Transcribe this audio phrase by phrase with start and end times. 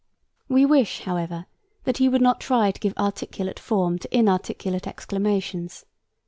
[0.49, 1.45] We wish, however,
[1.83, 5.85] that he would not try to give articulate form to inarticulate exclamations.